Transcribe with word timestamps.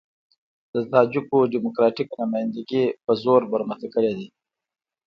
د 0.73 0.75
تاجکو 0.91 1.37
ډيموکراتيکه 1.53 2.15
نمايندګي 2.23 2.83
په 3.05 3.11
زور 3.23 3.41
برمته 3.51 3.87
کړې 3.93 4.11
ده. 4.17 4.27